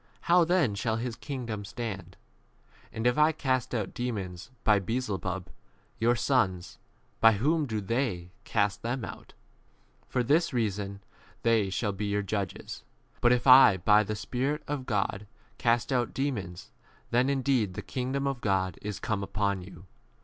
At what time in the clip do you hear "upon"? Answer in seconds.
19.21-19.61